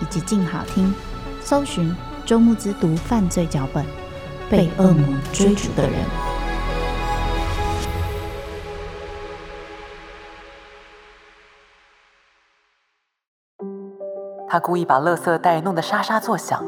[0.00, 0.94] 以及静好听，
[1.40, 1.94] 搜寻。
[2.26, 3.82] 周慕之读犯罪脚本，
[4.50, 5.92] 被恶魔追逐的人。
[14.46, 16.62] 他故意把垃圾袋弄得沙沙作响，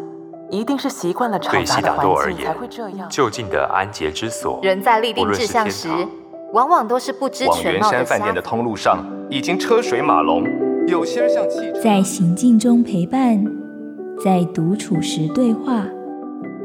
[0.51, 3.07] 一定是习惯了吵杂的环境才会这样。
[3.11, 5.89] 就近的安洁之所，人在立定志向时，
[6.55, 7.63] 往往都是不知全貌的。
[7.63, 10.43] 往圆山饭店的通路上已经车水马龙，
[10.91, 13.45] 有些人像汽车在行进中陪伴。
[14.25, 15.87] 在独处时对话，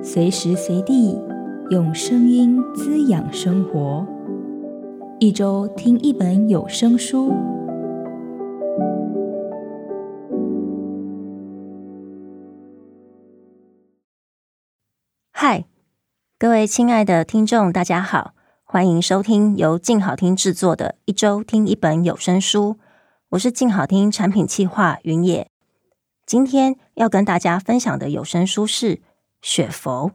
[0.01, 1.15] 随时随地
[1.69, 4.05] 用声音滋养生活。
[5.19, 7.31] 一周听一本有声书。
[15.31, 15.65] 嗨，
[16.39, 22.77] 各位亲爱的听众，大家好，欢迎收听由静好听制作的一周听一本有声书。
[23.29, 25.49] 我是静好听产品企划云野。
[26.27, 28.97] 今天要跟大家分享的有声书是
[29.41, 30.11] 《雪佛》。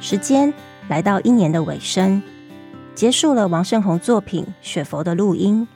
[0.00, 0.52] 时间
[0.88, 2.20] 来到一年的尾声，
[2.96, 5.68] 结束了王胜宏作品《雪佛》的录音，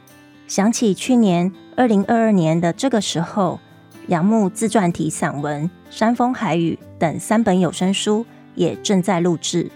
[0.48, 3.60] 想起去年二零二二年的这个时候，
[4.08, 9.70] 杨牧自传体散文《山风海雨》等三本有声书也正在录制。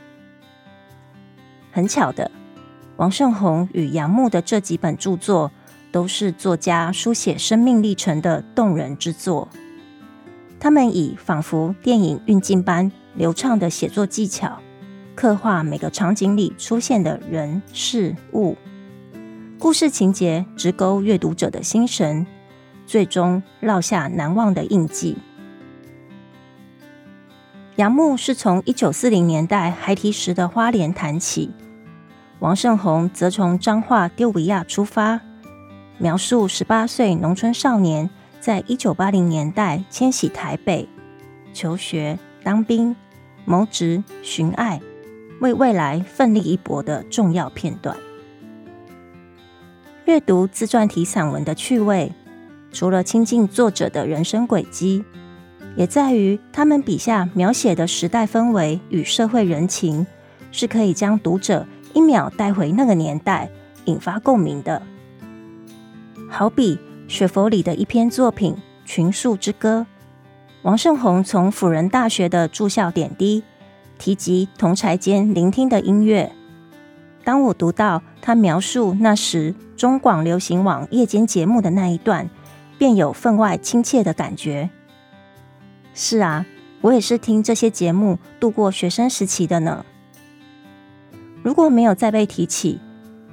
[1.70, 2.30] 很巧的。
[2.96, 5.50] 王胜宏与杨牧的这几本著作，
[5.90, 9.48] 都是作家书写生命历程的动人之作。
[10.58, 14.58] 他们以仿佛电影运镜般流畅的写作技巧，
[15.14, 18.56] 刻画每个场景里出现的人事物，
[19.58, 22.26] 故事情节直勾阅读者的心神，
[22.86, 25.16] 最终烙下难忘的印记。
[27.80, 31.48] 杨牧是从一九四零年代孩提时的花莲谈起。
[32.38, 35.18] 王胜宏则从彰化丢维亚出发，
[35.96, 40.86] 描述十八岁农村少年在一九八零年代迁徙台北，
[41.54, 42.94] 求学、当兵、
[43.46, 44.78] 谋职、寻爱，
[45.40, 47.96] 为未来奋力一搏的重要片段。
[50.04, 52.12] 阅读自传体散文的趣味，
[52.72, 55.02] 除了亲近作者的人生轨迹，
[55.76, 60.06] 也在于他们笔下描写的时代氛围与社会人情，
[60.50, 61.66] 是可以将读者。
[61.92, 63.50] 一秒带回那个年代，
[63.86, 64.80] 引发共鸣的，
[66.28, 66.76] 好比
[67.08, 68.54] 《雪佛》里的一篇作品
[68.84, 69.84] 《群树之歌》。
[70.62, 73.42] 王胜宏从辅仁大学的住校点滴
[73.98, 76.30] 提及同才间聆听的音乐。
[77.24, 82.30] 当我读到他描述那时中广流行网夜间节目的那一段，
[82.78, 84.70] 便有分外亲切的感觉。
[85.94, 86.46] 是啊，
[86.80, 89.84] 我也是听这些节目度过学生时期的呢。
[91.42, 92.80] 如果没有再被提起，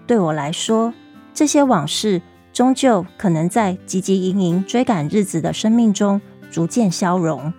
[0.06, 0.94] 对我来说，
[1.34, 2.22] 这些往事
[2.54, 7.54] 终究可能在汲汲营营追赶日子的生命中逐渐消融。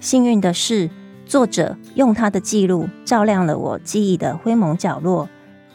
[0.00, 0.88] 幸运的是，
[1.26, 5.28] 作者用他的记录照亮了我记忆的灰蒙角落，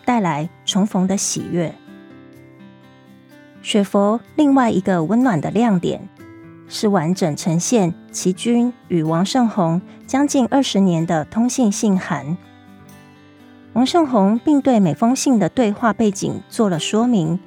[0.06, 1.76] 带来重逢的喜悦。
[3.62, 6.10] 雪佛另外一个温暖的亮点，
[6.68, 12.38] 是完整呈现齐君与王胜宏将近二十年的通信信函。
[13.74, 17.40] 王胜宏并对每封信的对话背景做了说明，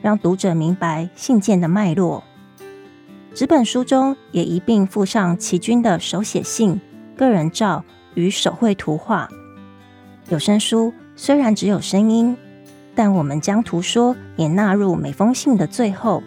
[0.00, 2.22] 让读者明白信件的脉络。
[3.34, 6.80] 纸本书中也一并附上齐君的手写信、
[7.16, 7.84] 个人照
[8.14, 9.28] 与手绘图画。
[10.28, 12.36] 有声书虽然只有声音，
[12.94, 16.22] 但我们将图说也纳入每封信的最后，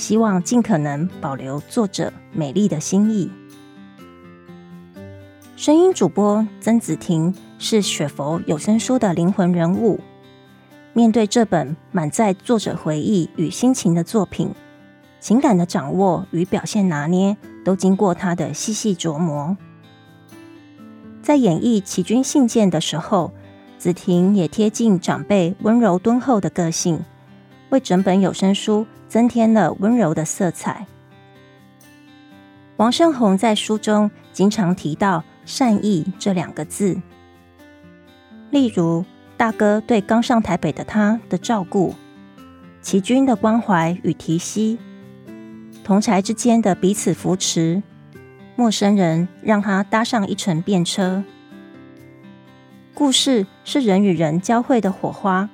[0.00, 3.30] 希望尽可能保留作者美丽的心意。
[5.56, 10.00] 声音主播曾子婷是雪佛有声书的灵魂人物，
[10.94, 14.54] 面对这本满载作者回忆与心情的作品，
[15.20, 19.54] 情感的掌握与表现拿捏都经过他的细细琢磨。
[21.20, 23.32] 在演绎琦君信件的时候，
[23.76, 27.04] 子婷也贴近长辈温柔敦厚的个性，
[27.70, 30.86] 为整本有声书增添了温柔的色彩。
[32.76, 37.00] 王胜宏在书中经常提到“善意”这两个字，
[38.50, 39.04] 例如
[39.36, 41.94] 大哥对刚上台北的他的照顾，
[42.80, 44.78] 琦君的关怀与提携，
[45.84, 47.82] 同侪之间的彼此扶持。
[48.56, 51.24] 陌生人让他搭上一程便车，
[52.92, 55.48] 故事是人与人交汇的火花，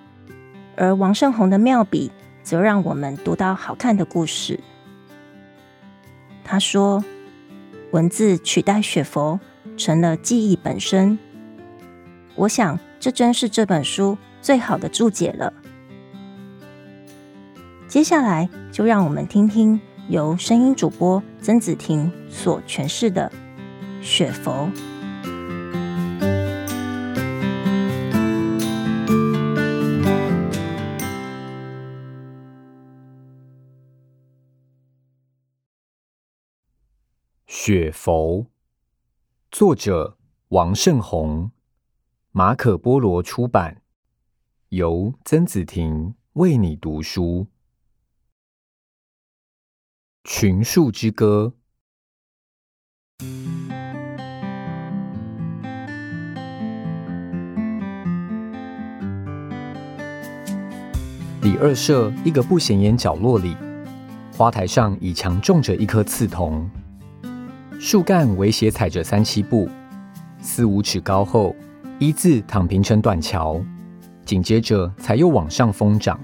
[0.77, 2.13] 而王胜宏的妙笔
[2.43, 4.61] 则让我们读到好看的故事。
[6.45, 7.05] 他说
[7.93, 9.41] ：“文字取代雪佛，
[9.77, 11.19] 成了记忆本身。”
[12.37, 15.53] 我想，这真是这本书最好的注解了。
[17.89, 19.81] 接下来，就让我们听听。
[20.09, 23.33] 由声音主播曾子婷所诠释的
[24.05, 24.53] 《雪佛》。
[37.69, 38.45] 《雪佛》
[39.51, 40.17] 作者
[40.51, 41.51] 王胜宏，
[42.31, 43.83] 马可波罗出版，
[44.69, 47.49] 由曾子婷为你读书。
[50.23, 51.55] 群树之歌。
[61.43, 63.57] 李二舍一个不显眼角落里，
[64.35, 66.71] 花台上倚墙种着一棵刺桐，
[67.79, 69.69] 树干围斜踩着三七步，
[70.41, 71.55] 四五尺高后，
[71.99, 73.63] 一字躺平成短桥，
[74.25, 76.19] 紧接着才又往上疯长。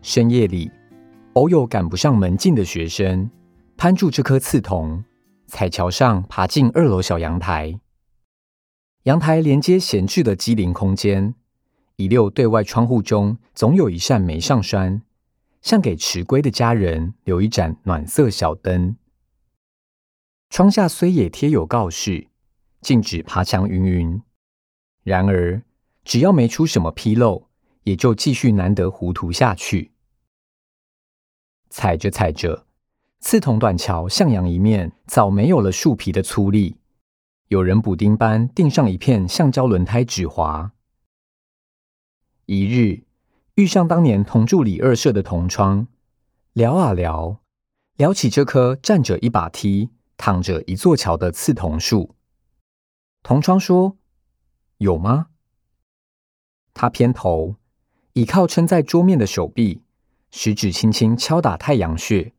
[0.00, 0.70] 深夜里。
[1.34, 3.30] 偶有赶不上门禁的学生，
[3.78, 5.02] 攀住这棵刺桐，
[5.46, 7.80] 踩桥上爬进二楼小阳台。
[9.04, 11.34] 阳台连接闲置的机灵空间，
[11.96, 15.00] 一溜对外窗户中总有一扇没上栓，
[15.62, 18.94] 像给迟归的家人留一盏暖色小灯。
[20.52, 22.28] 窗下虽也贴有告示，
[22.82, 24.22] 禁止爬墙云云，
[25.02, 25.62] 然而
[26.04, 27.48] 只要没出什么纰漏，
[27.84, 29.92] 也就继续难得糊涂下去。
[31.70, 32.66] 踩着踩着，
[33.20, 36.74] 刺桐短桥向阳一面早没有了树皮的粗砺，
[37.48, 40.72] 有人补丁般钉上一片橡胶轮胎止滑。
[42.44, 43.04] 一日
[43.54, 45.86] 遇上当年同住里二舍的同窗，
[46.52, 47.40] 聊啊聊，
[47.96, 49.88] 聊起这棵站着一把梯、
[50.24, 52.14] 躺着一座桥的刺桐树。
[53.24, 53.98] 同窗说
[54.78, 55.30] ：“有吗？”
[56.72, 57.56] 他偏头
[58.12, 59.82] 倚靠撑在桌面的手臂。
[60.30, 62.32] 食指轻轻敲打太阳穴，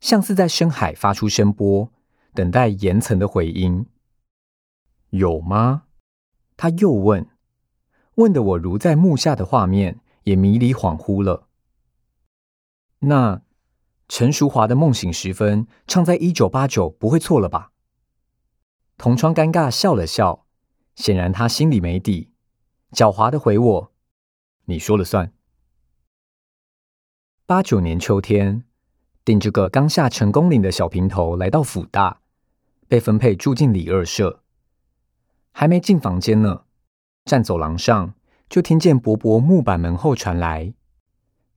[0.00, 1.90] 像是在深海发出声波，
[2.34, 3.86] 等待岩层的回音。
[5.10, 5.84] 有吗？
[6.56, 7.28] 他又问，
[8.16, 11.46] 问得我如在木下的画面也迷离恍惚了。
[12.98, 13.40] 那
[14.08, 17.72] 陈淑华的《梦醒时分》唱在一九八九不会错了吧？
[18.96, 20.46] 同窗尴尬笑了笑，
[20.94, 22.30] 显然他心里没底，
[22.92, 23.92] 狡猾的回我
[24.66, 25.32] ：“你说了算。”
[27.46, 28.64] 八九年秋天，
[29.24, 32.20] 顶着个刚下成功岭的小平头来到辅大，
[32.86, 34.42] 被分配住进里二舍。
[35.50, 36.64] 还没进房间呢，
[37.24, 38.14] 站走廊上
[38.48, 40.74] 就听见薄薄木板门后传来：“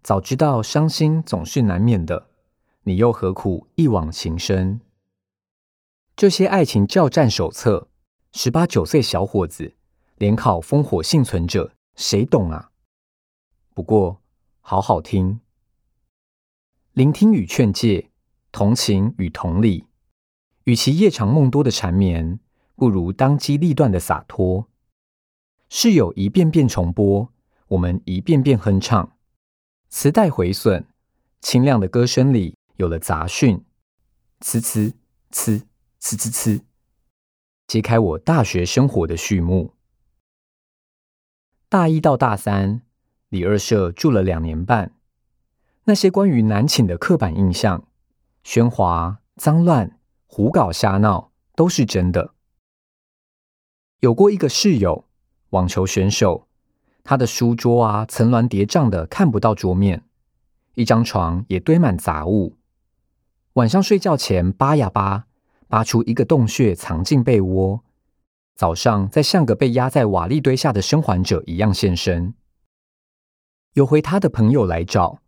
[0.01, 2.29] 早知道伤心总是难免的，
[2.87, 4.79] 你又何苦一往情深？”
[6.15, 7.89] 这些爱情教战手册，
[8.31, 9.75] 十八九岁小伙子
[10.15, 12.71] 联考烽火幸存者，谁懂啊？
[13.73, 14.21] 不过
[14.61, 15.41] 好好听。
[16.93, 18.09] 聆听与劝诫，
[18.53, 19.85] 同情与同理，
[20.63, 22.39] 与其夜长梦多的缠绵，
[22.75, 24.69] 不如当机立断的洒脱。
[25.67, 27.33] 室友一遍遍重播，
[27.67, 29.17] 我们一遍遍哼唱。
[29.89, 30.87] 磁带毁损，
[31.41, 33.63] 清亮的歌声里有了杂讯，
[34.39, 34.93] 呲呲
[35.31, 35.63] 呲
[35.99, 36.61] 呲呲呲，
[37.67, 39.73] 揭开我大学生活的序幕。
[41.69, 42.81] 大一到大三，
[43.29, 44.93] 里二舍住了两年半。
[45.85, 47.87] 那些关于男寝的刻板印象，
[48.43, 52.35] 喧哗、脏乱、胡搞瞎闹，都是真的。
[54.01, 55.05] 有过一个室友，
[55.49, 56.47] 网球选手，
[57.03, 60.03] 他的书桌啊，层峦叠嶂的，看不到桌面，
[60.75, 62.56] 一张床也堆满杂物。
[63.57, 65.25] 晚上睡觉前扒呀扒，
[65.67, 67.83] 扒出一个洞穴，藏进被窝，
[68.53, 72.35] 早上再像个被压在瓦砾堆下的生还者一样现身。
[73.73, 75.21] 有回他的朋友来找，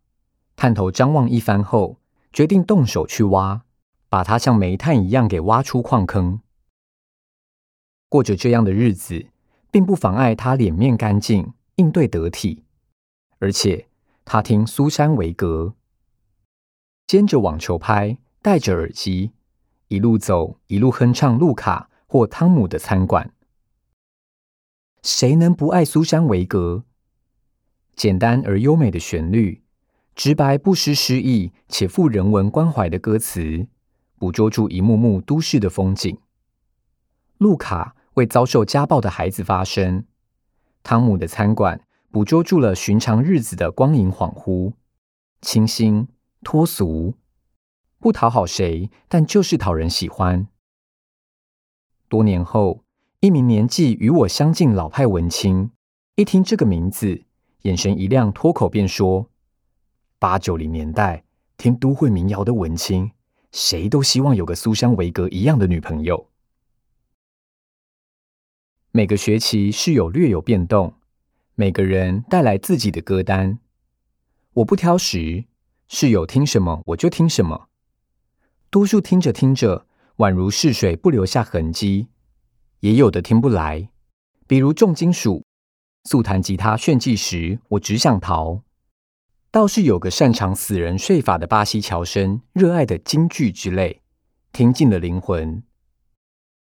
[0.56, 1.98] 探头张望一番后，
[2.32, 3.64] 决定动手去挖，
[4.10, 6.40] 把他像煤炭一样给挖出矿坑。
[8.10, 9.26] 过着这样的日子，
[9.72, 12.64] 并不妨碍他脸面干净，应对得体。
[13.40, 13.88] 而且
[14.24, 15.74] 他听苏珊维格，
[17.10, 19.32] 兼着网球拍，戴着耳机，
[19.88, 23.34] 一路走一路哼唱路卡或汤姆的餐馆。
[25.02, 26.84] 谁能不爱苏珊维格？
[27.96, 29.64] 简单而优美的旋律，
[30.14, 33.66] 直白不失诗意且富人文关怀的歌词，
[34.20, 36.16] 捕捉住一幕幕都市的风景。
[37.40, 40.06] 路卡为遭受家暴的孩子发声，
[40.84, 44.74] 汤姆的餐馆捕捉住了寻常日子的光影恍惚，
[45.42, 46.08] 清新
[46.42, 47.16] 脱俗，
[48.00, 50.48] 不讨好谁，但就是讨人喜欢。
[52.08, 52.84] 多年后，
[53.20, 55.72] 一名年纪与我相近老派文青，
[56.16, 57.24] 一听这个名字。
[57.64, 59.30] 眼神一亮，脱口便说
[60.18, 61.26] ：“八九零年代
[61.58, 63.12] 听都会民谣的文青，
[63.52, 66.30] 谁都希望有个苏珊维格一样的女朋友。”
[68.92, 70.94] 每个学期室友略有变动，
[71.56, 73.60] 每个人带来自己的歌单。
[74.54, 75.44] 我不挑食，
[75.92, 77.68] 室友听什么我就听什么。
[78.70, 82.10] 多数听着听着，宛如逝水不留下痕迹；
[82.82, 83.90] 也有的听不来，
[84.46, 85.44] 比如重金属。
[86.04, 88.62] 速弹吉他炫技时，我只想逃。
[89.50, 94.04] 倒是有个擅长死人睡法的巴西侨生，热爱的京剧之类，
[94.54, 95.64] 听进了灵魂。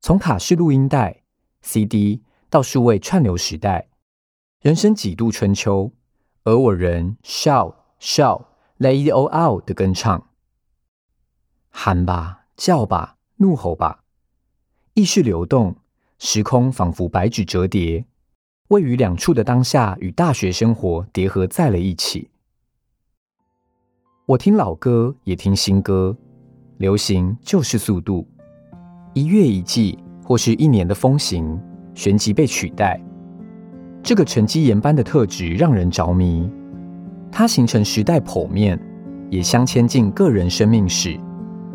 [0.01, 1.21] 从卡式录音带、
[1.61, 3.89] CD 到数位串流时代，
[4.59, 5.93] 人生几度春秋，
[6.45, 8.49] 而我仍笑笑
[8.83, 10.27] lay it all out 的跟唱，
[11.69, 14.03] 喊吧，叫吧，怒吼吧，
[14.93, 15.77] 意识流动，
[16.19, 18.05] 时空仿佛白纸折叠。
[18.67, 22.29] 位于两处的当下与大学生活叠合在了一起。
[24.25, 26.15] 我听老歌，也听新歌。
[26.77, 28.27] 流行就是速度，
[29.13, 31.57] 一月一季或是一年的风行，
[31.93, 32.99] 旋即被取代。
[34.01, 36.49] 这个沉积岩般的特质让人着迷，
[37.35, 38.79] 它形成时代剖面，
[39.31, 41.19] 也镶嵌进个人生命史。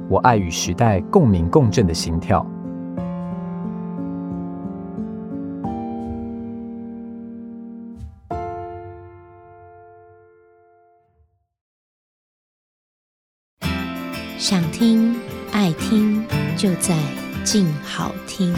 [0.09, 2.47] 我爱与时代共鸣共振的心跳。
[14.39, 15.15] 想听
[15.51, 16.25] 爱听，
[16.57, 16.97] 就在
[17.43, 18.55] 静好听。